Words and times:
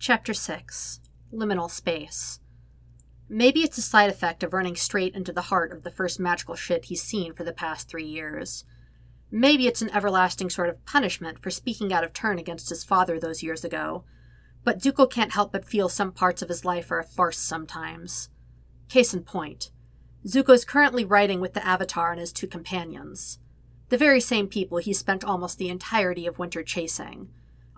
Chapter 0.00 0.32
6 0.32 1.00
Liminal 1.34 1.68
Space. 1.68 2.38
Maybe 3.28 3.62
it's 3.62 3.78
a 3.78 3.82
side 3.82 4.08
effect 4.08 4.44
of 4.44 4.52
running 4.52 4.76
straight 4.76 5.12
into 5.12 5.32
the 5.32 5.42
heart 5.50 5.72
of 5.72 5.82
the 5.82 5.90
first 5.90 6.20
magical 6.20 6.54
shit 6.54 6.84
he's 6.84 7.02
seen 7.02 7.34
for 7.34 7.42
the 7.42 7.52
past 7.52 7.88
three 7.88 8.04
years. 8.04 8.64
Maybe 9.32 9.66
it's 9.66 9.82
an 9.82 9.90
everlasting 9.90 10.50
sort 10.50 10.68
of 10.68 10.86
punishment 10.86 11.40
for 11.42 11.50
speaking 11.50 11.92
out 11.92 12.04
of 12.04 12.12
turn 12.12 12.38
against 12.38 12.68
his 12.68 12.84
father 12.84 13.18
those 13.18 13.42
years 13.42 13.64
ago. 13.64 14.04
But 14.62 14.78
Zuko 14.78 15.10
can't 15.10 15.32
help 15.32 15.50
but 15.50 15.64
feel 15.64 15.88
some 15.88 16.12
parts 16.12 16.42
of 16.42 16.48
his 16.48 16.64
life 16.64 16.92
are 16.92 17.00
a 17.00 17.04
farce 17.04 17.38
sometimes. 17.38 18.28
Case 18.88 19.12
in 19.12 19.24
point 19.24 19.72
Zuko 20.24 20.54
is 20.54 20.64
currently 20.64 21.04
riding 21.04 21.40
with 21.40 21.54
the 21.54 21.66
Avatar 21.66 22.12
and 22.12 22.20
his 22.20 22.32
two 22.32 22.46
companions. 22.46 23.40
The 23.88 23.98
very 23.98 24.20
same 24.20 24.46
people 24.46 24.78
he 24.78 24.92
spent 24.92 25.24
almost 25.24 25.58
the 25.58 25.68
entirety 25.68 26.24
of 26.28 26.38
winter 26.38 26.62
chasing 26.62 27.30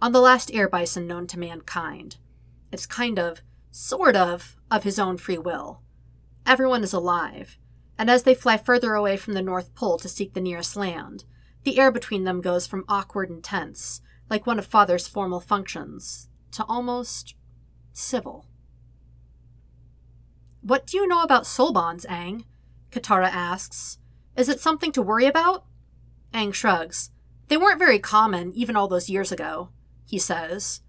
on 0.02 0.12
the 0.12 0.20
last 0.20 0.50
air 0.54 0.68
bison 0.68 1.06
known 1.06 1.26
to 1.26 1.38
mankind. 1.38 2.16
It's 2.72 2.86
kind 2.86 3.18
of, 3.18 3.42
sort 3.70 4.16
of, 4.16 4.56
of 4.70 4.84
his 4.84 4.98
own 4.98 5.18
free 5.18 5.38
will. 5.38 5.82
Everyone 6.46 6.82
is 6.82 6.92
alive, 6.92 7.58
and 7.98 8.08
as 8.08 8.22
they 8.22 8.34
fly 8.34 8.56
further 8.56 8.94
away 8.94 9.16
from 9.16 9.34
the 9.34 9.42
North 9.42 9.74
Pole 9.74 9.98
to 9.98 10.08
seek 10.08 10.32
the 10.32 10.40
nearest 10.40 10.74
land, 10.74 11.24
the 11.64 11.78
air 11.78 11.90
between 11.90 12.24
them 12.24 12.40
goes 12.40 12.66
from 12.66 12.84
awkward 12.88 13.28
and 13.28 13.44
tense, 13.44 14.00
like 14.30 14.46
one 14.46 14.58
of 14.58 14.66
Father's 14.66 15.06
formal 15.06 15.40
functions, 15.40 16.28
to 16.52 16.64
almost 16.64 17.34
civil. 17.92 18.46
What 20.62 20.86
do 20.86 20.96
you 20.96 21.06
know 21.06 21.22
about 21.22 21.46
soul 21.46 21.72
bonds, 21.72 22.06
Aang? 22.06 22.44
Katara 22.90 23.28
asks. 23.28 23.98
Is 24.36 24.48
it 24.48 24.60
something 24.60 24.92
to 24.92 25.02
worry 25.02 25.26
about? 25.26 25.64
Aang 26.32 26.54
shrugs. 26.54 27.10
They 27.48 27.56
weren't 27.56 27.78
very 27.78 27.98
common, 27.98 28.52
even 28.54 28.76
all 28.76 28.88
those 28.88 29.10
years 29.10 29.32
ago 29.32 29.70
he 30.10 30.18
says. 30.18 30.80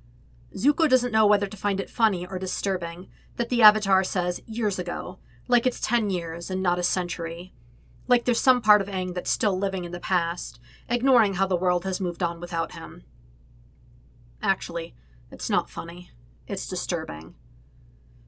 Zuko 0.56 0.90
doesn't 0.90 1.12
know 1.12 1.28
whether 1.28 1.46
to 1.46 1.56
find 1.56 1.80
it 1.80 1.92
funny 1.92 2.26
or 2.26 2.40
disturbing 2.40 3.08
that 3.38 3.50
the 3.50 3.62
Avatar 3.62 4.04
says 4.04 4.42
years 4.48 4.80
ago, 4.80 5.20
like 5.48 5.68
it's 5.68 5.80
ten 5.80 6.10
years 6.10 6.50
and 6.50 6.64
not 6.64 6.80
a 6.80 6.84
century. 6.84 7.54
Like 8.08 8.26
there's 8.26 8.40
some 8.40 8.62
part 8.62 8.82
of 8.82 8.88
Aang 8.88 9.14
that's 9.14 9.30
still 9.30 9.56
living 9.56 9.86
in 9.86 9.92
the 9.92 10.00
past, 10.00 10.60
ignoring 10.90 11.36
how 11.36 11.46
the 11.46 11.56
world 11.56 11.86
has 11.86 12.02
moved 12.02 12.24
on 12.24 12.40
without 12.40 12.72
him. 12.72 13.04
Actually, 14.42 14.96
it's 15.30 15.52
not 15.52 15.70
funny. 15.70 16.10
It's 16.48 16.68
disturbing. 16.68 17.36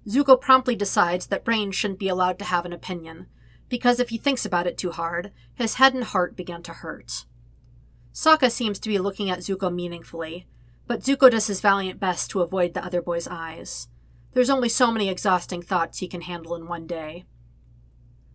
Zuko 0.07 0.39
promptly 0.39 0.75
decides 0.75 1.25
that 1.27 1.43
Brain 1.43 1.71
shouldn't 1.71 1.99
be 1.99 2.07
allowed 2.07 2.37
to 2.37 2.45
have 2.45 2.65
an 2.65 2.73
opinion, 2.73 3.25
because 3.67 3.99
if 3.99 4.09
he 4.09 4.19
thinks 4.19 4.45
about 4.45 4.67
it 4.67 4.77
too 4.77 4.91
hard, 4.91 5.31
his 5.55 5.75
head 5.75 5.95
and 5.95 6.03
heart 6.03 6.35
begin 6.35 6.61
to 6.61 6.71
hurt. 6.71 7.25
Sokka 8.13 8.51
seems 8.51 8.79
to 8.79 8.89
be 8.89 8.99
looking 8.99 9.31
at 9.31 9.39
Zuko 9.39 9.73
meaningfully, 9.73 10.45
but 10.93 11.01
Zuko 11.01 11.27
does 11.27 11.47
his 11.47 11.59
valiant 11.59 11.99
best 11.99 12.29
to 12.29 12.41
avoid 12.41 12.75
the 12.75 12.85
other 12.85 13.01
boy's 13.01 13.27
eyes. 13.27 13.87
There's 14.33 14.51
only 14.51 14.69
so 14.69 14.91
many 14.91 15.09
exhausting 15.09 15.63
thoughts 15.63 15.97
he 15.97 16.07
can 16.07 16.21
handle 16.21 16.55
in 16.55 16.67
one 16.67 16.85
day. 16.85 17.25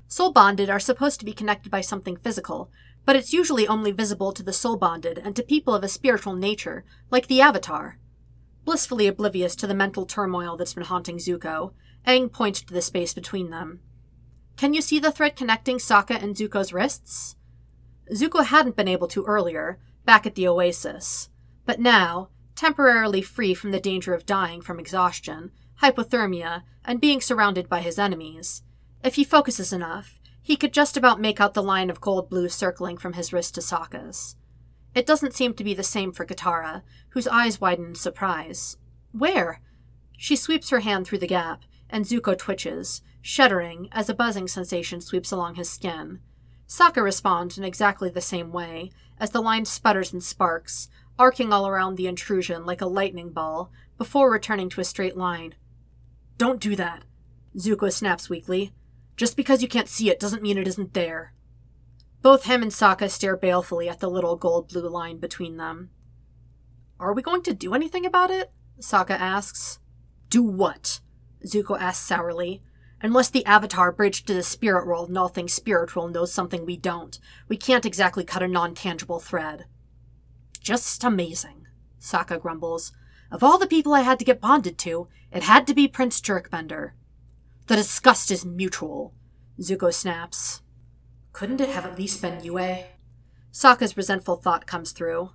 Soul 0.09 0.33
bonded 0.33 0.69
are 0.69 0.81
supposed 0.81 1.21
to 1.21 1.25
be 1.25 1.33
connected 1.33 1.71
by 1.71 1.83
something 1.83 2.17
physical, 2.17 2.69
but 3.05 3.15
it's 3.15 3.33
usually 3.33 3.69
only 3.69 3.93
visible 3.93 4.33
to 4.33 4.43
the 4.43 4.53
soul 4.53 4.77
bonded 4.77 5.19
and 5.19 5.37
to 5.37 5.45
people 5.45 5.73
of 5.73 5.85
a 5.85 5.89
spiritual 5.89 6.35
nature, 6.35 6.85
like 7.13 7.29
the 7.29 7.41
Avatar. 7.41 8.01
Blissfully 8.65 9.07
oblivious 9.07 9.55
to 9.55 9.69
the 9.69 9.73
mental 9.73 10.05
turmoil 10.05 10.57
that's 10.57 10.75
been 10.75 10.83
haunting 10.83 11.19
Zuko, 11.19 11.75
Aang 12.09 12.33
points 12.33 12.61
to 12.63 12.75
the 12.75 12.83
space 12.83 13.15
between 13.15 13.51
them. 13.51 13.79
Can 14.57 14.75
you 14.75 14.83
see 14.83 14.99
the 14.99 15.13
thread 15.13 15.37
connecting 15.37 15.77
Sokka 15.77 16.21
and 16.21 16.35
Zuko's 16.35 16.73
wrists? 16.73 17.37
Zuko 18.13 18.45
hadn't 18.45 18.75
been 18.75 18.89
able 18.89 19.07
to 19.07 19.25
earlier, 19.27 19.79
back 20.05 20.27
at 20.27 20.35
the 20.35 20.49
oasis, 20.49 21.29
but 21.65 21.79
now, 21.79 22.31
temporarily 22.59 23.23
free 23.23 23.55
from 23.55 23.71
the 23.71 23.79
danger 23.79 24.13
of 24.13 24.27
dying 24.27 24.61
from 24.61 24.81
exhaustion, 24.81 25.53
hypothermia, 25.81 26.65
and 26.85 27.01
being 27.01 27.21
surrounded 27.21 27.69
by 27.69 27.81
his 27.81 28.01
enemies. 28.01 28.65
If 29.05 29.15
he 29.15 29.23
focuses 29.23 29.73
enough, 29.73 30.19
he 30.43 30.57
could 30.57 30.73
just 30.73 30.97
about 30.97 31.21
make 31.21 31.41
out 31.41 31.55
the 31.55 31.63
line 31.63 31.89
of 31.89 32.01
cold 32.01 32.29
blue 32.29 32.49
circling 32.49 32.97
from 32.97 33.13
his 33.13 33.33
wrist 33.33 33.55
to 33.55 33.61
Sokka's. 33.61 34.35
It 34.93 35.07
doesn't 35.07 35.35
seem 35.35 35.55
to 35.55 35.63
be 35.63 35.73
the 35.73 35.85
same 35.85 36.11
for 36.11 36.27
Katara, 36.27 36.83
whose 37.11 37.29
eyes 37.29 37.61
widen 37.61 37.87
in 37.91 37.95
surprise. 37.95 38.77
Where? 39.13 39.61
She 40.17 40.35
sweeps 40.35 40.71
her 40.71 40.81
hand 40.81 41.07
through 41.07 41.19
the 41.19 41.29
gap, 41.29 41.63
and 41.89 42.05
Zuko 42.05 42.37
twitches, 42.37 43.03
shuddering 43.23 43.89
as 43.93 44.09
a 44.09 44.15
buzzing 44.15 44.49
sensation 44.49 45.01
sweeps 45.01 45.31
along 45.31 45.55
his 45.55 45.71
skin. 45.71 46.19
Sokka 46.67 47.05
responds 47.05 47.57
in 47.57 47.63
exactly 47.63 48.11
the 48.11 48.21
same 48.21 48.51
way, 48.51 48.91
as 49.21 49.31
the 49.31 49.41
line 49.41 49.65
sputters 49.65 50.13
and 50.13 50.25
sparks, 50.25 50.89
arcing 51.19 51.53
all 51.53 51.67
around 51.67 51.97
the 51.97 52.07
intrusion 52.07 52.65
like 52.65 52.81
a 52.81 52.87
lightning 52.87 53.31
ball, 53.31 53.71
before 53.97 54.31
returning 54.31 54.69
to 54.71 54.81
a 54.81 54.85
straight 54.85 55.17
line. 55.17 55.55
Don't 56.37 56.61
do 56.61 56.77
that, 56.77 57.03
Zuko 57.57 57.93
snaps 57.93 58.31
weakly. 58.31 58.73
Just 59.17 59.37
because 59.37 59.63
you 59.63 59.69
can't 59.69 59.89
see 59.89 60.11
it 60.11 60.21
doesn't 60.21 60.43
mean 60.43 60.57
it 60.57 60.69
isn't 60.69 60.95
there. 60.95 61.35
Both 62.23 62.45
him 62.45 62.63
and 62.63 62.71
Sokka 62.71 63.11
stare 63.11 63.37
balefully 63.37 63.89
at 63.89 63.99
the 63.99 64.09
little 64.09 64.37
gold 64.37 64.69
blue 64.69 64.89
line 64.89 65.19
between 65.19 65.57
them. 65.57 65.91
Are 67.01 67.13
we 67.13 67.23
going 67.23 67.43
to 67.43 67.55
do 67.55 67.75
anything 67.75 68.07
about 68.07 68.31
it? 68.31 68.53
Sokka 68.81 69.19
asks. 69.19 69.81
Do 70.31 70.43
what? 70.43 71.01
Zuko 71.45 71.81
asks 71.81 72.07
sourly. 72.07 72.63
Unless 73.01 73.31
the 73.31 73.47
Avatar 73.47 73.93
bridged 73.93 74.27
to 74.27 74.35
the 74.35 74.43
spirit 74.43 74.87
world 74.87 75.09
and 75.09 75.17
all 75.17 75.29
things 75.29 75.53
spiritual 75.53 76.09
knows 76.09 76.33
something 76.33 76.67
we 76.67 76.77
don't, 76.77 77.19
we 77.49 77.57
can't 77.57 77.87
exactly 77.87 78.25
cut 78.25 78.43
a 78.43 78.49
non 78.49 78.75
tangible 78.75 79.21
thread. 79.21 79.67
Just 80.69 81.03
amazing, 81.03 81.67
Sokka 81.99 82.39
grumbles. 82.39 82.93
Of 83.31 83.43
all 83.43 83.57
the 83.57 83.67
people 83.67 83.95
I 83.95 84.03
had 84.03 84.19
to 84.19 84.25
get 84.27 84.39
bonded 84.39 84.77
to, 84.81 85.09
it 85.33 85.45
had 85.45 85.67
to 85.67 85.73
be 85.73 85.89
Prince 85.89 86.21
Jerkbender. 86.21 86.91
The 87.69 87.77
disgust 87.77 88.31
is 88.31 88.45
mutual, 88.45 89.15
Zuko 89.59 89.91
snaps. 89.91 90.61
Couldn't 91.33 91.63
it 91.63 91.71
have 91.71 91.87
at 91.87 91.97
least 91.97 92.21
been 92.21 92.45
Yue? 92.45 92.85
Sokka's 93.51 93.97
resentful 93.97 94.37
thought 94.37 94.67
comes 94.67 94.93
through. 94.93 95.31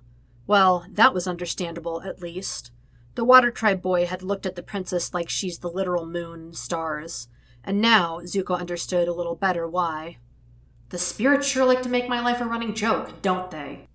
Well, 0.46 0.86
that 0.88 1.12
was 1.12 1.26
understandable, 1.26 2.00
at 2.02 2.22
least. 2.22 2.70
The 3.16 3.24
Water 3.24 3.50
Tribe 3.50 3.82
boy 3.82 4.06
had 4.06 4.22
looked 4.22 4.46
at 4.46 4.54
the 4.54 4.62
princess 4.62 5.12
like 5.12 5.28
she's 5.28 5.58
the 5.58 5.68
literal 5.68 6.06
moon 6.06 6.42
and 6.42 6.56
stars, 6.56 7.26
and 7.64 7.80
now 7.80 8.20
Zuko 8.20 8.56
understood 8.56 9.08
a 9.08 9.12
little 9.12 9.34
better 9.34 9.66
why. 9.66 10.18
The 10.90 10.98
spirits 10.98 11.48
sure 11.48 11.64
like 11.64 11.82
to 11.82 11.88
make 11.88 12.08
my 12.08 12.20
life 12.20 12.40
a 12.40 12.44
running 12.44 12.72
joke, 12.72 13.20
don't 13.20 13.50
they? 13.50 13.88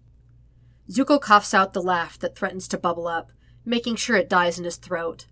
Zuko 0.89 1.21
coughs 1.21 1.53
out 1.53 1.73
the 1.73 1.81
laugh 1.81 2.17
that 2.19 2.35
threatens 2.35 2.67
to 2.69 2.77
bubble 2.77 3.07
up, 3.07 3.31
making 3.63 3.95
sure 3.95 4.15
it 4.15 4.29
dies 4.29 4.57
in 4.57 4.65
his 4.65 4.77
throat. 4.77 5.27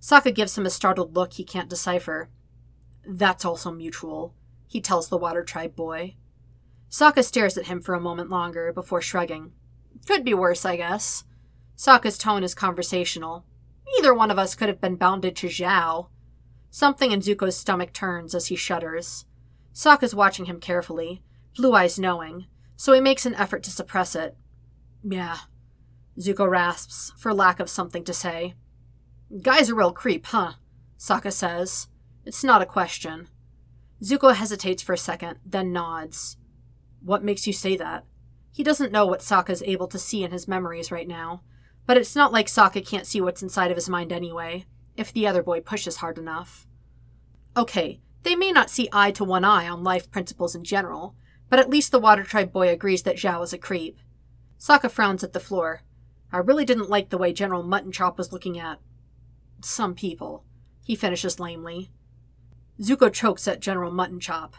Sokka 0.00 0.34
gives 0.34 0.56
him 0.56 0.66
a 0.66 0.70
startled 0.70 1.16
look 1.16 1.32
he 1.32 1.44
can't 1.44 1.70
decipher. 1.70 2.28
That's 3.06 3.44
also 3.44 3.70
mutual, 3.72 4.34
he 4.66 4.80
tells 4.80 5.08
the 5.08 5.16
Water 5.16 5.42
Tribe 5.42 5.74
boy. 5.74 6.16
Sokka 6.90 7.24
stares 7.24 7.56
at 7.56 7.66
him 7.66 7.80
for 7.80 7.94
a 7.94 8.00
moment 8.00 8.30
longer 8.30 8.72
before 8.72 9.00
shrugging. 9.00 9.52
Could 10.06 10.24
be 10.24 10.34
worse, 10.34 10.64
I 10.64 10.76
guess. 10.76 11.24
Sokka's 11.76 12.18
tone 12.18 12.44
is 12.44 12.54
conversational. 12.54 13.46
Either 13.98 14.12
one 14.14 14.30
of 14.30 14.38
us 14.38 14.54
could 14.54 14.68
have 14.68 14.80
been 14.80 14.96
bounded 14.96 15.34
to 15.36 15.46
Zhao. 15.46 16.08
Something 16.70 17.12
in 17.12 17.20
Zuko's 17.20 17.56
stomach 17.56 17.92
turns 17.92 18.34
as 18.34 18.46
he 18.46 18.56
shudders. 18.56 19.24
Sokka's 19.74 20.14
watching 20.14 20.46
him 20.46 20.60
carefully, 20.60 21.22
blue 21.56 21.72
eyes 21.72 21.98
knowing, 21.98 22.46
so 22.76 22.92
he 22.92 23.00
makes 23.00 23.24
an 23.24 23.34
effort 23.34 23.62
to 23.62 23.70
suppress 23.70 24.14
it, 24.14 24.36
yeah. 25.02 25.38
Zuko 26.18 26.48
rasps, 26.48 27.12
for 27.16 27.32
lack 27.32 27.60
of 27.60 27.70
something 27.70 28.04
to 28.04 28.12
say. 28.12 28.54
Guy's 29.42 29.68
a 29.68 29.74
real 29.74 29.92
creep, 29.92 30.26
huh? 30.26 30.54
Sokka 30.98 31.32
says. 31.32 31.88
It's 32.24 32.42
not 32.42 32.62
a 32.62 32.66
question. 32.66 33.28
Zuko 34.02 34.34
hesitates 34.34 34.82
for 34.82 34.92
a 34.92 34.98
second, 34.98 35.38
then 35.44 35.72
nods. 35.72 36.36
What 37.00 37.24
makes 37.24 37.46
you 37.46 37.52
say 37.52 37.76
that? 37.76 38.04
He 38.52 38.62
doesn't 38.62 38.92
know 38.92 39.06
what 39.06 39.20
Sokka's 39.20 39.62
able 39.62 39.86
to 39.88 39.98
see 39.98 40.24
in 40.24 40.30
his 40.30 40.48
memories 40.48 40.90
right 40.90 41.06
now, 41.06 41.42
but 41.86 41.96
it's 41.96 42.16
not 42.16 42.32
like 42.32 42.46
Sokka 42.46 42.86
can't 42.86 43.06
see 43.06 43.20
what's 43.20 43.42
inside 43.42 43.70
of 43.70 43.76
his 43.76 43.88
mind 43.88 44.12
anyway, 44.12 44.66
if 44.96 45.12
the 45.12 45.26
other 45.26 45.42
boy 45.42 45.60
pushes 45.60 45.96
hard 45.96 46.18
enough. 46.18 46.66
Okay, 47.56 48.00
they 48.24 48.34
may 48.34 48.52
not 48.52 48.70
see 48.70 48.88
eye 48.92 49.10
to 49.12 49.24
one 49.24 49.44
eye 49.44 49.68
on 49.68 49.84
life 49.84 50.10
principles 50.10 50.54
in 50.54 50.64
general, 50.64 51.14
but 51.48 51.58
at 51.58 51.70
least 51.70 51.92
the 51.92 51.98
Water 51.98 52.24
Tribe 52.24 52.52
boy 52.52 52.68
agrees 52.68 53.04
that 53.04 53.16
Zhao 53.16 53.42
is 53.42 53.52
a 53.52 53.58
creep. 53.58 53.98
Sokka 54.58 54.90
frowns 54.90 55.22
at 55.22 55.32
the 55.32 55.40
floor. 55.40 55.82
I 56.32 56.38
really 56.38 56.64
didn't 56.64 56.90
like 56.90 57.10
the 57.10 57.18
way 57.18 57.32
General 57.32 57.62
Mutton 57.62 57.92
Chop 57.92 58.18
was 58.18 58.32
looking 58.32 58.58
at 58.58 58.80
some 59.62 59.94
people. 59.94 60.44
He 60.84 60.94
finishes 60.94 61.40
lamely. 61.40 61.90
Zuko 62.80 63.12
chokes 63.12 63.48
at 63.48 63.60
General 63.60 63.90
Mutton 63.90 64.20
Chop. 64.20 64.56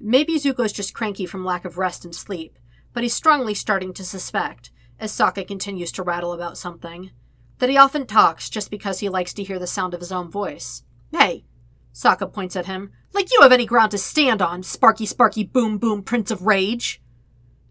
Maybe 0.00 0.38
Zuko's 0.38 0.72
just 0.72 0.94
cranky 0.94 1.26
from 1.26 1.44
lack 1.44 1.64
of 1.64 1.76
rest 1.76 2.04
and 2.04 2.14
sleep, 2.14 2.58
but 2.92 3.02
he's 3.02 3.14
strongly 3.14 3.54
starting 3.54 3.92
to 3.94 4.04
suspect, 4.04 4.70
as 4.98 5.12
Sokka 5.12 5.46
continues 5.46 5.90
to 5.92 6.02
rattle 6.02 6.32
about 6.32 6.56
something, 6.56 7.10
that 7.58 7.68
he 7.68 7.76
often 7.76 8.06
talks 8.06 8.48
just 8.48 8.70
because 8.70 9.00
he 9.00 9.08
likes 9.08 9.34
to 9.34 9.42
hear 9.42 9.58
the 9.58 9.66
sound 9.66 9.94
of 9.94 10.00
his 10.00 10.12
own 10.12 10.30
voice. 10.30 10.84
Hey, 11.12 11.44
Sokka 11.92 12.32
points 12.32 12.54
at 12.54 12.66
him. 12.66 12.92
Like 13.18 13.32
you 13.32 13.40
have 13.40 13.50
any 13.50 13.66
ground 13.66 13.90
to 13.90 13.98
stand 13.98 14.40
on, 14.40 14.62
Sparky 14.62 15.04
Sparky 15.04 15.42
Boom 15.42 15.76
Boom 15.76 16.04
Prince 16.04 16.30
of 16.30 16.42
Rage! 16.42 17.02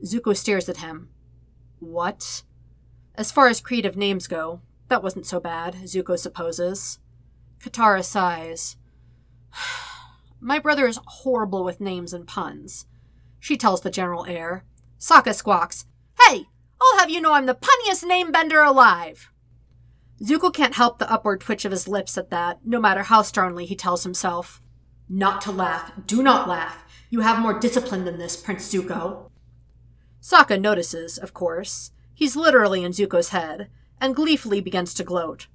Zuko 0.03 0.35
stares 0.35 0.67
at 0.67 0.83
him. 0.83 1.07
What? 1.79 2.44
As 3.15 3.31
far 3.31 3.47
as 3.47 3.61
creative 3.61 3.95
names 3.95 4.27
go, 4.27 4.59
that 4.89 5.01
wasn't 5.01 5.25
so 5.25 5.39
bad, 5.39 5.75
Zuko 5.85 6.19
supposes. 6.19 6.99
Katara 7.61 8.03
sighs. 8.03 8.75
My 10.41 10.59
brother 10.59 10.85
is 10.85 10.99
horrible 11.05 11.63
with 11.63 11.79
names 11.79 12.11
and 12.11 12.27
puns. 12.27 12.85
She 13.39 13.55
tells 13.55 13.79
the 13.79 13.89
general 13.89 14.25
air. 14.25 14.65
Sokka 15.00 15.33
squawks, 15.33 15.85
Hey, 16.19 16.47
I'll 16.81 17.00
have 17.00 17.09
you 17.09 17.21
know 17.21 17.31
I'm 17.31 17.45
the 17.45 17.55
punniest 17.55 18.05
name 18.05 18.33
bender 18.33 18.59
alive. 18.59 19.31
Zuko 20.21 20.53
can't 20.53 20.75
help 20.75 21.00
the 21.00 21.09
upward 21.09 21.39
twitch 21.39 21.63
of 21.63 21.71
his 21.71 21.88
lips 21.88 22.17
at 22.17 22.31
that, 22.31 22.59
no 22.65 22.81
matter 22.81 23.03
how 23.03 23.21
sternly 23.21 23.65
he 23.65 23.77
tells 23.77 24.03
himself. 24.03 24.61
Not 25.09 25.42
to 25.42 25.51
laugh. 25.51 25.92
Do 26.06 26.21
not 26.21 26.48
laugh. 26.48 26.83
You 27.09 27.21
have 27.21 27.39
more 27.39 27.57
discipline 27.57 28.06
than 28.06 28.18
this, 28.18 28.36
Prince 28.36 28.71
Zuko. 28.71 29.30
Sokka 30.21 30.59
notices, 30.59 31.18
of 31.18 31.33
course. 31.33 31.92
He's 32.13 32.36
literally 32.36 32.83
in 32.83 32.92
Zuko's 32.92 33.30
head, 33.30 33.69
and 34.01 34.15
gleefully 34.15 34.59
begins 34.59 34.94
to 34.95 35.04
gloat. 35.04 35.48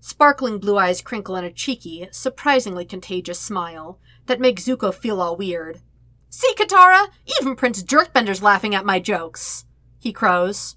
Sparkling 0.00 0.58
blue 0.58 0.78
eyes 0.78 1.02
crinkle 1.02 1.36
in 1.36 1.44
a 1.44 1.50
cheeky, 1.50 2.08
surprisingly 2.10 2.84
contagious 2.84 3.40
smile 3.40 3.98
that 4.26 4.40
makes 4.40 4.64
Zuko 4.64 4.94
feel 4.94 5.20
all 5.20 5.36
weird. 5.36 5.80
See, 6.28 6.54
Katara? 6.54 7.08
Even 7.40 7.56
Prince 7.56 7.82
Jerkbender's 7.82 8.42
laughing 8.42 8.74
at 8.74 8.86
my 8.86 9.00
jokes, 9.00 9.64
he 9.98 10.12
crows. 10.12 10.76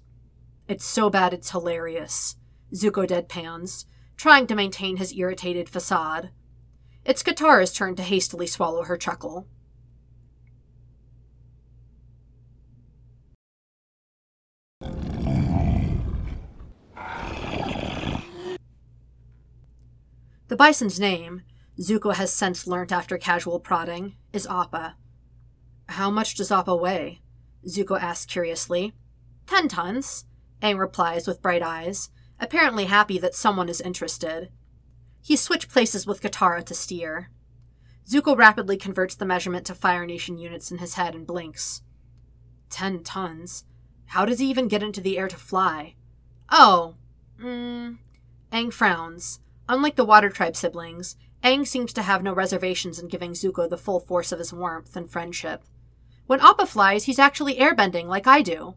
It's 0.66 0.84
so 0.84 1.08
bad 1.08 1.32
it's 1.32 1.50
hilarious, 1.50 2.36
Zuko 2.74 3.06
deadpans, 3.06 3.84
trying 4.16 4.46
to 4.48 4.54
maintain 4.54 4.96
his 4.96 5.14
irritated 5.16 5.68
facade. 5.68 6.30
It's 7.04 7.22
Katara's 7.22 7.70
turn 7.70 7.96
to 7.96 8.02
hastily 8.02 8.46
swallow 8.46 8.84
her 8.84 8.96
chuckle. 8.96 9.46
The 20.48 20.56
bison's 20.56 20.98
name, 20.98 21.42
Zuko 21.78 22.14
has 22.14 22.32
since 22.32 22.66
learnt 22.66 22.90
after 22.90 23.18
casual 23.18 23.60
prodding, 23.60 24.16
is 24.32 24.46
Appa. 24.46 24.96
How 25.88 26.10
much 26.10 26.36
does 26.36 26.50
Appa 26.50 26.74
weigh? 26.74 27.20
Zuko 27.66 28.00
asks 28.00 28.24
curiously. 28.24 28.94
Ten 29.46 29.68
tons, 29.68 30.24
Aang 30.62 30.78
replies 30.78 31.26
with 31.26 31.42
bright 31.42 31.62
eyes, 31.62 32.08
apparently 32.40 32.86
happy 32.86 33.18
that 33.18 33.34
someone 33.34 33.68
is 33.68 33.82
interested. 33.82 34.48
He 35.24 35.36
switched 35.36 35.70
places 35.70 36.06
with 36.06 36.20
Katara 36.20 36.62
to 36.66 36.74
steer. 36.74 37.30
Zuko 38.06 38.36
rapidly 38.36 38.76
converts 38.76 39.14
the 39.14 39.24
measurement 39.24 39.64
to 39.64 39.74
Fire 39.74 40.04
Nation 40.04 40.36
units 40.36 40.70
in 40.70 40.76
his 40.76 40.94
head 40.94 41.14
and 41.14 41.26
blinks. 41.26 41.80
Ten 42.68 43.02
tons? 43.02 43.64
How 44.08 44.26
does 44.26 44.38
he 44.38 44.50
even 44.50 44.68
get 44.68 44.82
into 44.82 45.00
the 45.00 45.16
air 45.16 45.28
to 45.28 45.36
fly? 45.36 45.94
Oh, 46.50 46.96
mm. 47.40 47.96
Aang 48.52 48.70
frowns. 48.70 49.40
Unlike 49.66 49.96
the 49.96 50.04
Water 50.04 50.28
Tribe 50.28 50.56
siblings, 50.56 51.16
Aang 51.42 51.66
seems 51.66 51.94
to 51.94 52.02
have 52.02 52.22
no 52.22 52.34
reservations 52.34 52.98
in 52.98 53.08
giving 53.08 53.32
Zuko 53.32 53.66
the 53.66 53.78
full 53.78 54.00
force 54.00 54.30
of 54.30 54.38
his 54.38 54.52
warmth 54.52 54.94
and 54.94 55.10
friendship. 55.10 55.62
When 56.26 56.40
Appa 56.40 56.66
flies, 56.66 57.04
he's 57.04 57.18
actually 57.18 57.54
airbending 57.54 58.08
like 58.08 58.26
I 58.26 58.42
do. 58.42 58.74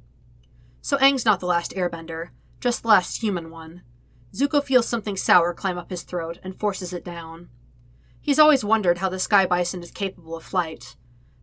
So 0.81 0.95
Aang's 1.00 1.25
not 1.25 1.41
the 1.41 1.45
last 1.45 1.73
airbender, 1.75 2.29
just 2.61 2.83
the 2.83 2.88
last 2.88 3.21
human 3.21 3.51
one. 3.51 3.81
Zuko 4.33 4.63
feels 4.63 4.88
something 4.88 5.18
sour 5.18 5.53
climb 5.53 5.77
up 5.77 5.89
his 5.89 6.03
throat 6.03 6.39
and 6.44 6.59
forces 6.59 6.94
it 6.94 7.03
down. 7.06 7.50
He's 8.21 8.39
always 8.39 8.63
wondered 8.63 8.97
how 8.97 9.09
the 9.09 9.19
sky 9.19 9.45
bison 9.45 9.81
is 9.81 9.91
capable 9.91 10.35
of 10.35 10.44
flight. 10.44 10.95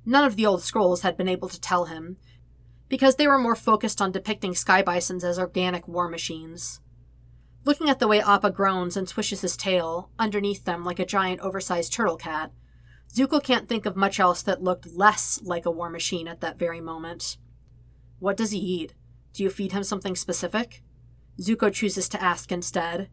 None 0.04 0.24
of 0.24 0.36
the 0.36 0.46
old 0.46 0.62
scrolls 0.62 1.02
had 1.02 1.16
been 1.16 1.28
able 1.28 1.48
to 1.48 1.60
tell 1.60 1.86
him, 1.86 2.18
because 2.88 3.16
they 3.16 3.26
were 3.26 3.38
more 3.38 3.56
focused 3.56 4.02
on 4.02 4.12
depicting 4.12 4.54
sky 4.54 4.82
bisons 4.82 5.24
as 5.24 5.38
organic 5.38 5.88
war 5.88 6.08
machines. 6.08 6.80
Looking 7.64 7.88
at 7.88 7.98
the 7.98 8.06
way 8.06 8.20
Appa 8.20 8.50
groans 8.50 8.96
and 8.96 9.08
swishes 9.08 9.40
his 9.40 9.56
tail, 9.56 10.10
underneath 10.18 10.66
them 10.66 10.84
like 10.84 10.98
a 10.98 11.06
giant 11.06 11.40
oversized 11.40 11.94
turtle 11.94 12.18
cat, 12.18 12.52
Zuko 13.10 13.42
can't 13.42 13.68
think 13.68 13.86
of 13.86 13.96
much 13.96 14.20
else 14.20 14.42
that 14.42 14.62
looked 14.62 14.92
less 14.92 15.40
like 15.42 15.64
a 15.64 15.70
war 15.70 15.88
machine 15.88 16.28
at 16.28 16.40
that 16.42 16.58
very 16.58 16.80
moment. 16.80 17.38
What 18.18 18.36
does 18.36 18.50
he 18.50 18.58
eat? 18.58 18.92
Do 19.32 19.42
you 19.42 19.50
feed 19.50 19.72
him 19.72 19.84
something 19.84 20.14
specific? 20.14 20.82
Zuko 21.40 21.72
chooses 21.72 22.08
to 22.10 22.22
ask 22.22 22.52
instead. 22.52 23.08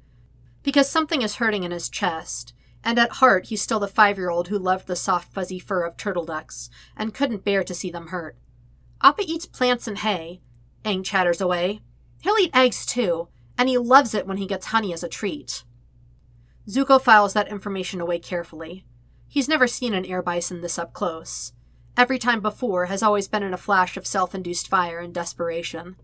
Because 0.63 0.89
something 0.89 1.21
is 1.21 1.35
hurting 1.35 1.63
in 1.63 1.71
his 1.71 1.89
chest, 1.89 2.53
and 2.83 2.99
at 2.99 3.13
heart 3.13 3.47
he's 3.47 3.61
still 3.61 3.79
the 3.79 3.87
five 3.87 4.17
year 4.17 4.29
old 4.29 4.47
who 4.47 4.59
loved 4.59 4.87
the 4.87 4.95
soft 4.95 5.33
fuzzy 5.33 5.59
fur 5.59 5.83
of 5.83 5.97
turtle 5.97 6.25
ducks 6.25 6.69
and 6.95 7.13
couldn't 7.13 7.45
bear 7.45 7.63
to 7.63 7.73
see 7.73 7.89
them 7.89 8.07
hurt. 8.07 8.37
Appa 9.03 9.23
eats 9.25 9.45
plants 9.45 9.87
and 9.87 9.99
hay, 9.99 10.41
Aang 10.85 11.03
chatters 11.03 11.41
away. 11.41 11.81
He'll 12.21 12.37
eat 12.37 12.55
eggs 12.55 12.85
too, 12.85 13.29
and 13.57 13.69
he 13.69 13.77
loves 13.77 14.13
it 14.13 14.27
when 14.27 14.37
he 14.37 14.47
gets 14.47 14.67
honey 14.67 14.93
as 14.93 15.03
a 15.03 15.09
treat. 15.09 15.63
Zuko 16.67 17.01
files 17.01 17.33
that 17.33 17.47
information 17.47 18.01
away 18.01 18.19
carefully. 18.19 18.85
He's 19.27 19.49
never 19.49 19.67
seen 19.67 19.93
an 19.93 20.05
air 20.05 20.21
bison 20.21 20.61
this 20.61 20.77
up 20.77 20.93
close. 20.93 21.53
Every 21.97 22.19
time 22.19 22.41
before 22.41 22.85
has 22.87 23.03
always 23.03 23.27
been 23.27 23.43
in 23.43 23.53
a 23.53 23.57
flash 23.57 23.97
of 23.97 24.07
self 24.07 24.33
induced 24.33 24.67
fire 24.67 24.99
and 24.99 25.13
desperation. 25.13 25.95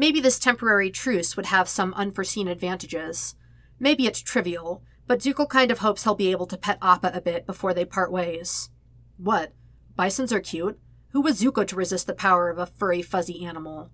Maybe 0.00 0.20
this 0.20 0.38
temporary 0.38 0.92
truce 0.92 1.36
would 1.36 1.46
have 1.46 1.68
some 1.68 1.92
unforeseen 1.94 2.46
advantages. 2.46 3.34
Maybe 3.80 4.06
it's 4.06 4.22
trivial, 4.22 4.84
but 5.08 5.18
Zuko 5.18 5.48
kind 5.48 5.72
of 5.72 5.80
hopes 5.80 6.04
he'll 6.04 6.14
be 6.14 6.30
able 6.30 6.46
to 6.46 6.56
pet 6.56 6.78
Appa 6.80 7.10
a 7.12 7.20
bit 7.20 7.46
before 7.46 7.74
they 7.74 7.84
part 7.84 8.12
ways. 8.12 8.70
What? 9.16 9.52
Bisons 9.96 10.32
are 10.32 10.38
cute? 10.38 10.78
Who 11.08 11.20
was 11.20 11.40
Zuko 11.40 11.66
to 11.66 11.74
resist 11.74 12.06
the 12.06 12.14
power 12.14 12.48
of 12.48 12.58
a 12.58 12.66
furry, 12.66 13.02
fuzzy 13.02 13.44
animal? 13.44 13.90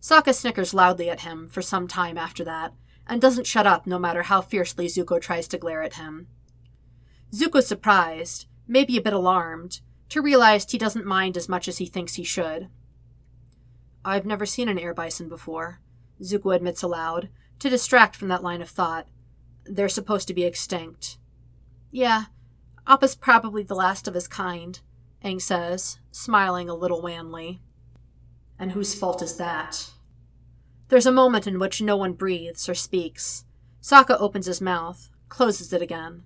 Sokka 0.00 0.34
snickers 0.34 0.74
loudly 0.74 1.08
at 1.08 1.20
him 1.20 1.48
for 1.48 1.62
some 1.62 1.86
time 1.86 2.18
after 2.18 2.42
that, 2.42 2.72
and 3.06 3.20
doesn't 3.20 3.46
shut 3.46 3.66
up 3.66 3.86
no 3.86 3.98
matter 3.98 4.24
how 4.24 4.40
fiercely 4.40 4.86
Zuko 4.86 5.20
tries 5.20 5.46
to 5.48 5.58
glare 5.58 5.82
at 5.84 5.94
him. 5.94 6.26
Zuko's 7.32 7.68
surprised, 7.68 8.46
maybe 8.66 8.96
a 8.96 9.02
bit 9.02 9.12
alarmed, 9.12 9.82
to 10.08 10.20
realize 10.20 10.68
he 10.68 10.78
doesn't 10.78 11.06
mind 11.06 11.36
as 11.36 11.48
much 11.48 11.68
as 11.68 11.78
he 11.78 11.86
thinks 11.86 12.14
he 12.14 12.24
should. 12.24 12.70
I've 14.04 14.26
never 14.26 14.46
seen 14.46 14.68
an 14.68 14.78
air 14.78 14.94
bison 14.94 15.28
before, 15.28 15.80
Zuko 16.22 16.54
admits 16.54 16.82
aloud, 16.82 17.28
to 17.58 17.68
distract 17.68 18.16
from 18.16 18.28
that 18.28 18.42
line 18.42 18.62
of 18.62 18.68
thought. 18.68 19.08
They're 19.64 19.88
supposed 19.88 20.28
to 20.28 20.34
be 20.34 20.44
extinct. 20.44 21.18
Yeah, 21.90 22.24
Appa's 22.86 23.14
probably 23.14 23.62
the 23.62 23.74
last 23.74 24.08
of 24.08 24.14
his 24.14 24.28
kind, 24.28 24.80
Aang 25.24 25.40
says, 25.40 25.98
smiling 26.10 26.68
a 26.68 26.74
little 26.74 27.02
wanly. 27.02 27.60
And 28.58 28.72
whose 28.72 28.94
fault 28.94 29.22
is 29.22 29.36
that? 29.36 29.90
There's 30.88 31.06
a 31.06 31.12
moment 31.12 31.46
in 31.46 31.58
which 31.58 31.82
no 31.82 31.96
one 31.96 32.14
breathes 32.14 32.68
or 32.68 32.74
speaks. 32.74 33.44
Sokka 33.82 34.18
opens 34.18 34.46
his 34.46 34.60
mouth, 34.60 35.10
closes 35.28 35.72
it 35.72 35.82
again. 35.82 36.22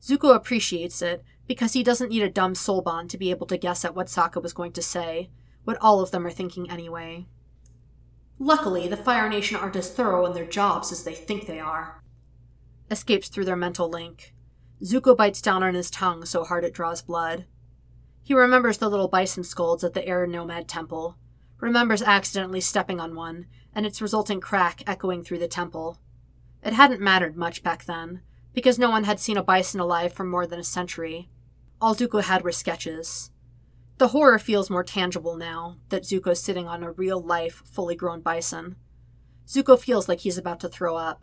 Zuko 0.00 0.34
appreciates 0.34 1.02
it 1.02 1.22
because 1.46 1.74
he 1.74 1.82
doesn't 1.82 2.08
need 2.10 2.22
a 2.22 2.30
dumb 2.30 2.54
soulbond 2.54 3.08
to 3.10 3.18
be 3.18 3.30
able 3.30 3.46
to 3.48 3.56
guess 3.56 3.84
at 3.84 3.94
what 3.94 4.06
Sokka 4.06 4.42
was 4.42 4.52
going 4.52 4.72
to 4.72 4.82
say, 4.82 5.30
what 5.66 5.76
all 5.80 6.00
of 6.00 6.12
them 6.12 6.24
are 6.24 6.30
thinking 6.30 6.70
anyway. 6.70 7.26
Luckily, 8.38 8.86
the 8.86 8.96
Fire 8.96 9.28
Nation 9.28 9.56
aren't 9.56 9.74
as 9.74 9.90
thorough 9.90 10.24
in 10.24 10.32
their 10.32 10.46
jobs 10.46 10.92
as 10.92 11.02
they 11.02 11.12
think 11.12 11.46
they 11.46 11.58
are. 11.58 12.00
Escapes 12.88 13.28
through 13.28 13.46
their 13.46 13.56
mental 13.56 13.88
link. 13.88 14.32
Zuko 14.84 15.16
bites 15.16 15.42
down 15.42 15.64
on 15.64 15.74
his 15.74 15.90
tongue 15.90 16.24
so 16.24 16.44
hard 16.44 16.64
it 16.64 16.72
draws 16.72 17.02
blood. 17.02 17.46
He 18.22 18.32
remembers 18.32 18.78
the 18.78 18.88
little 18.88 19.08
bison 19.08 19.42
scolds 19.42 19.82
at 19.82 19.92
the 19.92 20.06
Air 20.06 20.24
Nomad 20.24 20.68
Temple, 20.68 21.16
remembers 21.58 22.00
accidentally 22.00 22.60
stepping 22.60 23.00
on 23.00 23.16
one, 23.16 23.46
and 23.74 23.84
its 23.84 24.00
resulting 24.00 24.40
crack 24.40 24.84
echoing 24.86 25.24
through 25.24 25.38
the 25.38 25.48
temple. 25.48 25.98
It 26.62 26.74
hadn't 26.74 27.00
mattered 27.00 27.36
much 27.36 27.64
back 27.64 27.86
then, 27.86 28.20
because 28.54 28.78
no 28.78 28.88
one 28.90 29.02
had 29.02 29.18
seen 29.18 29.36
a 29.36 29.42
bison 29.42 29.80
alive 29.80 30.12
for 30.12 30.22
more 30.22 30.46
than 30.46 30.60
a 30.60 30.64
century. 30.64 31.28
All 31.80 31.96
Zuko 31.96 32.22
had 32.22 32.44
were 32.44 32.52
sketches. 32.52 33.30
The 33.98 34.08
horror 34.08 34.38
feels 34.38 34.68
more 34.68 34.84
tangible 34.84 35.36
now 35.36 35.76
that 35.88 36.02
Zuko's 36.02 36.42
sitting 36.42 36.68
on 36.68 36.82
a 36.82 36.92
real 36.92 37.20
life, 37.20 37.62
fully 37.64 37.94
grown 37.94 38.20
bison. 38.20 38.76
Zuko 39.46 39.78
feels 39.78 40.08
like 40.08 40.20
he's 40.20 40.36
about 40.36 40.60
to 40.60 40.68
throw 40.68 40.96
up. 40.96 41.22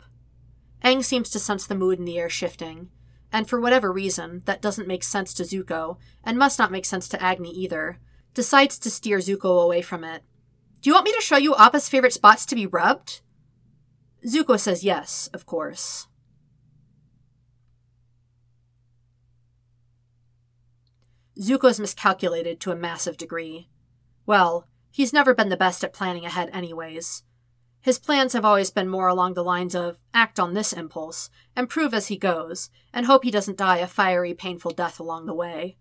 Aang 0.84 1.04
seems 1.04 1.30
to 1.30 1.38
sense 1.38 1.66
the 1.66 1.76
mood 1.76 1.98
in 1.98 2.04
the 2.04 2.18
air 2.18 2.28
shifting, 2.28 2.90
and 3.32 3.48
for 3.48 3.60
whatever 3.60 3.92
reason, 3.92 4.42
that 4.46 4.60
doesn't 4.60 4.88
make 4.88 5.04
sense 5.04 5.32
to 5.34 5.44
Zuko, 5.44 5.98
and 6.24 6.36
must 6.36 6.58
not 6.58 6.72
make 6.72 6.84
sense 6.84 7.08
to 7.08 7.22
Agni 7.22 7.50
either, 7.50 7.98
decides 8.34 8.78
to 8.80 8.90
steer 8.90 9.18
Zuko 9.18 9.62
away 9.62 9.80
from 9.80 10.02
it. 10.02 10.22
Do 10.80 10.90
you 10.90 10.94
want 10.94 11.04
me 11.04 11.12
to 11.12 11.20
show 11.20 11.36
you 11.36 11.54
Appa's 11.54 11.88
favorite 11.88 12.12
spots 12.12 12.44
to 12.46 12.54
be 12.54 12.66
rubbed? 12.66 13.20
Zuko 14.26 14.58
says 14.58 14.84
yes, 14.84 15.28
of 15.32 15.46
course. 15.46 16.08
Zuko's 21.38 21.80
miscalculated 21.80 22.60
to 22.60 22.70
a 22.70 22.76
massive 22.76 23.16
degree. 23.16 23.68
Well, 24.26 24.68
he's 24.90 25.12
never 25.12 25.34
been 25.34 25.48
the 25.48 25.56
best 25.56 25.82
at 25.82 25.92
planning 25.92 26.24
ahead, 26.24 26.50
anyways. 26.52 27.24
His 27.80 27.98
plans 27.98 28.32
have 28.32 28.44
always 28.44 28.70
been 28.70 28.88
more 28.88 29.08
along 29.08 29.34
the 29.34 29.44
lines 29.44 29.74
of 29.74 29.98
act 30.14 30.40
on 30.40 30.54
this 30.54 30.72
impulse, 30.72 31.28
and 31.54 31.68
prove 31.68 31.92
as 31.92 32.06
he 32.06 32.16
goes, 32.16 32.70
and 32.92 33.04
hope 33.04 33.24
he 33.24 33.30
doesn't 33.30 33.58
die 33.58 33.78
a 33.78 33.86
fiery, 33.86 34.32
painful 34.32 34.70
death 34.70 34.98
along 34.98 35.26
the 35.26 35.34
way. 35.34 35.76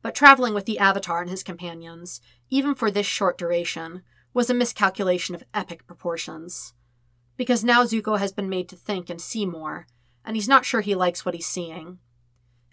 But 0.00 0.14
traveling 0.14 0.54
with 0.54 0.66
the 0.66 0.78
Avatar 0.78 1.22
and 1.22 1.30
his 1.30 1.42
companions, 1.42 2.20
even 2.50 2.74
for 2.74 2.90
this 2.90 3.06
short 3.06 3.36
duration, 3.38 4.02
was 4.32 4.50
a 4.50 4.54
miscalculation 4.54 5.34
of 5.34 5.44
epic 5.54 5.86
proportions. 5.86 6.74
Because 7.36 7.64
now 7.64 7.84
Zuko 7.84 8.18
has 8.18 8.30
been 8.30 8.48
made 8.48 8.68
to 8.68 8.76
think 8.76 9.08
and 9.08 9.20
see 9.20 9.46
more, 9.46 9.86
and 10.24 10.36
he's 10.36 10.48
not 10.48 10.64
sure 10.64 10.82
he 10.82 10.94
likes 10.94 11.24
what 11.24 11.34
he's 11.34 11.46
seeing. 11.46 11.98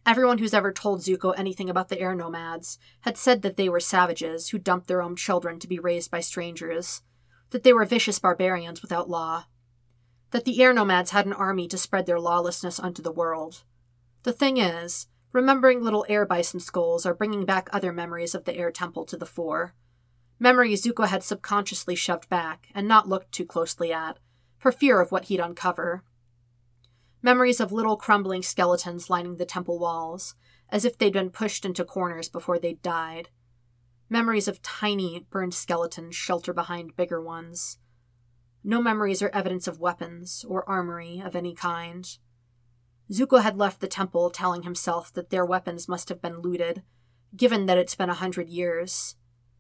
Everyone 0.04 0.40
who's 0.40 0.54
ever 0.54 0.72
told 0.72 1.02
Zuko 1.02 1.32
anything 1.38 1.70
about 1.70 1.90
the 1.90 2.00
air 2.00 2.16
nomads 2.16 2.80
had 3.02 3.18
said 3.18 3.44
that 3.44 3.56
they 3.56 3.70
were 3.70 3.80
savages 3.80 4.50
who 4.50 4.58
dumped 4.58 4.88
their 4.88 5.02
own 5.02 5.16
children 5.16 5.60
to 5.60 5.68
be 5.68 5.78
raised 5.78 6.10
by 6.10 6.22
strangers, 6.22 7.04
that 7.52 7.64
they 7.64 7.72
were 7.72 7.86
vicious 7.86 8.18
barbarians 8.18 8.82
without 8.82 9.10
law, 9.10 9.46
that 10.32 10.46
the 10.46 10.60
air 10.62 10.74
nomads 10.74 11.12
had 11.12 11.28
an 11.28 11.34
army 11.34 11.68
to 11.68 11.78
spread 11.78 12.08
their 12.08 12.20
lawlessness 12.20 12.80
unto 12.80 13.02
the 13.02 13.12
world. 13.12 13.64
The 14.24 14.34
thing 14.34 14.58
is, 14.58 15.08
remembering 15.34 15.84
little 15.84 16.06
air 16.10 16.26
bison 16.26 16.60
skulls 16.60 17.06
are 17.06 17.14
bringing 17.14 17.46
back 17.46 17.70
other 17.72 17.94
memories 17.94 18.34
of 18.34 18.46
the 18.46 18.56
air 18.56 18.72
temple 18.72 19.06
to 19.06 19.18
the 19.18 19.26
fore. 19.28 19.76
Memories 20.40 20.84
Zuko 20.84 21.08
had 21.08 21.22
subconsciously 21.22 21.94
shoved 21.94 22.28
back 22.28 22.68
and 22.74 22.88
not 22.88 23.08
looked 23.08 23.32
too 23.32 23.46
closely 23.46 23.94
at, 23.94 24.18
for 24.58 24.72
fear 24.72 25.00
of 25.00 25.12
what 25.12 25.26
he'd 25.26 25.40
uncover 25.40 26.04
memories 27.22 27.60
of 27.60 27.72
little 27.72 27.98
crumbling 27.98 28.42
skeletons 28.42 29.10
lining 29.10 29.38
the 29.38 29.46
temple 29.46 29.80
walls, 29.80 30.36
as 30.70 30.86
if 30.86 30.98
they'd 30.98 31.14
been 31.14 31.30
pushed 31.30 31.66
into 31.66 31.86
corners 31.86 32.30
before 32.30 32.58
they'd 32.58 32.82
died. 32.82 33.30
Memories 34.10 34.48
of 34.48 34.62
tiny, 34.62 35.26
burned 35.30 35.54
skeletons 35.54 36.16
shelter 36.16 36.54
behind 36.54 36.96
bigger 36.96 37.22
ones. 37.22 37.78
No 38.64 38.82
memories 38.82 39.22
or 39.22 39.30
evidence 39.30 39.68
of 39.68 39.80
weapons 39.80 40.46
or 40.48 40.68
armory 40.70 41.22
of 41.24 41.36
any 41.36 41.54
kind. 41.54 42.06
Zuko 43.12 43.42
had 43.42 43.58
left 43.58 43.82
the 43.82 43.88
temple 43.88 44.30
telling 44.30 44.64
himself 44.64 45.12
that 45.14 45.30
their 45.30 45.46
weapons 45.46 45.88
must 45.88 46.10
have 46.10 46.22
been 46.22 46.42
looted, 46.42 46.84
given 47.36 47.66
that 47.66 47.78
it's 47.78 47.96
been 47.96 48.10
a 48.10 48.16
hundred 48.16 48.50
years. 48.50 49.16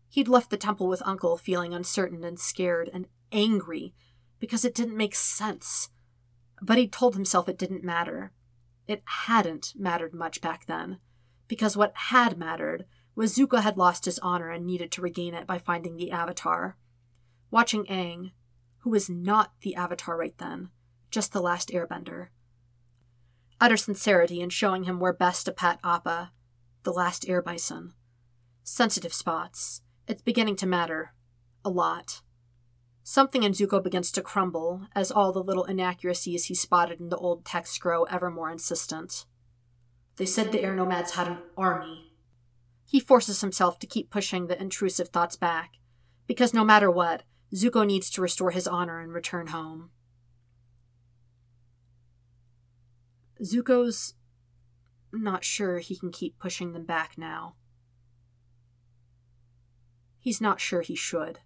He'd 0.10 0.27
left 0.27 0.50
the 0.50 0.58
temple 0.58 0.88
with 0.88 1.01
Uncle 1.06 1.38
feeling 1.38 1.74
uncertain 1.74 2.24
and 2.24 2.39
scared 2.39 2.89
and 2.94 3.08
angry 3.32 3.94
because 4.39 4.65
it 4.65 4.75
didn't 4.75 4.98
make 4.98 5.15
sense 5.15 5.89
but 6.62 6.77
he 6.77 6.88
told 6.88 7.15
himself 7.15 7.50
it 7.50 7.58
didn't 7.58 7.84
matter. 7.84 8.32
It 8.88 9.01
hadn't 9.06 9.74
mattered 9.77 10.13
much 10.13 10.41
back 10.41 10.65
then, 10.65 11.00
because 11.48 11.75
what 11.75 11.94
had 11.96 12.38
mattered 12.38 12.86
was 13.15 13.36
Zuko 13.36 13.62
had 13.62 13.77
lost 13.77 14.06
his 14.06 14.20
honor 14.20 14.50
and 14.50 14.65
needed 14.65 14.91
to 14.91 15.01
regain 15.01 15.34
it 15.34 15.48
by 15.48 15.58
finding 15.58 15.98
the 15.98 16.12
Avatar. 16.12 16.77
Watching 17.50 17.86
Aang, 17.86 18.32
who 18.80 18.89
was 18.89 19.10
not 19.10 19.53
the 19.62 19.75
Avatar 19.75 20.18
right 20.18 20.38
then, 20.38 20.70
just 21.10 21.34
the 21.34 21.41
last 21.41 21.70
airbender. 21.70 22.27
Utter 23.60 23.77
sincerity 23.77 24.41
in 24.41 24.50
showing 24.50 24.86
him 24.86 25.00
where 25.00 25.13
best 25.13 25.46
to 25.46 25.51
pat 25.51 25.80
Appa, 25.84 26.32
the 26.84 26.94
last 26.94 27.27
air 27.27 27.41
bison. 27.41 27.94
Sensitive 28.63 29.13
spots. 29.13 29.82
It's 30.08 30.22
beginning 30.22 30.56
to 30.58 30.65
matter. 30.65 31.13
A 31.63 31.70
lot. 31.70 32.22
Something 33.03 33.43
in 33.43 33.53
Zuko 33.53 33.84
begins 33.84 34.12
to 34.12 34.22
crumble 34.22 34.88
as 34.93 35.12
all 35.12 35.31
the 35.31 35.43
little 35.43 35.63
inaccuracies 35.63 36.46
he 36.46 36.55
spotted 36.55 37.00
in 37.00 37.10
the 37.10 37.17
old 37.17 37.43
text 37.46 37.79
grow 37.79 38.03
ever 38.03 38.29
more 38.29 38.51
insistent. 38.51 39.25
They 40.17 40.25
said 40.25 40.51
the 40.51 40.62
air 40.62 40.75
nomads 40.75 41.12
had 41.12 41.27
an 41.27 41.38
army. 41.58 42.12
He 42.86 43.00
forces 43.00 43.41
himself 43.41 43.79
to 43.79 43.88
keep 43.88 44.10
pushing 44.10 44.48
the 44.48 44.62
intrusive 44.62 45.10
thoughts 45.10 45.36
back, 45.36 45.77
because 46.27 46.53
no 46.53 46.63
matter 46.63 46.91
what, 46.91 47.24
Zuko 47.55 47.86
needs 47.86 48.10
to 48.12 48.22
restore 48.22 48.51
his 48.51 48.67
honor 48.67 49.00
and 49.00 49.13
return 49.13 49.48
home. 49.48 49.89
Zuko's 53.41 54.13
not 55.12 55.43
sure 55.43 55.79
he 55.79 55.98
can 55.98 56.12
keep 56.12 56.38
pushing 56.38 56.74
them 56.74 56.86
back 56.86 57.17
now. 57.17 57.55
He's 60.20 60.39
not 60.39 60.62
sure 60.62 60.81
he 60.81 60.96
should. 60.96 61.39